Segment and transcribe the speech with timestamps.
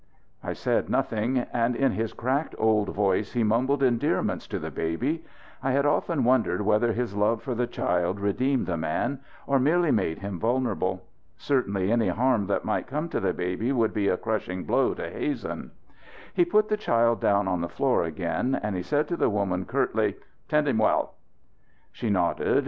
[0.43, 5.23] I said nothing, and in his cracked old voice he mumbled endearments to the baby.
[5.61, 9.91] I had often wondered whether his love for the child redeemed the man; or merely
[9.91, 11.05] made him vulnerable.
[11.37, 15.07] Certainly any harm that might come to the baby would be a crushing blow to
[15.07, 15.69] Hazen.
[16.33, 19.65] He put the child down on the floor again and he said to the woman
[19.65, 20.15] curtly:
[20.49, 21.13] "Tend him well."
[21.91, 22.57] She nodded.